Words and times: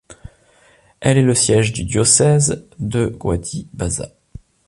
Elle 0.99 1.19
est 1.19 1.21
le 1.21 1.35
siège 1.35 1.73
du 1.73 1.83
diocèse 1.83 2.65
de 2.79 3.05
Guadix-Baza. 3.05 4.09